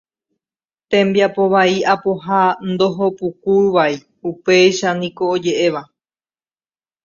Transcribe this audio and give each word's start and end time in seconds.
Tembiapo 0.91 1.43
vai 1.53 1.73
apoha 1.93 2.41
ndohopukúvai, 2.71 3.93
upéicha 4.29 4.89
niko 4.99 5.23
oje'éva. 5.35 5.81